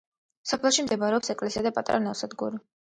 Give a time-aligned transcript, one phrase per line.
[0.51, 2.65] სოფელში მდებარეობს ეკლესია და პატარა ნავსადგური.